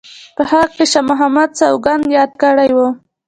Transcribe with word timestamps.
په 0.35 0.41
هغه 0.49 0.67
کې 0.75 0.85
شاه 0.91 1.05
محمد 1.09 1.49
سوګند 1.59 2.03
یاد 2.17 2.31
کړی 2.43 2.69
وو. 2.75 2.87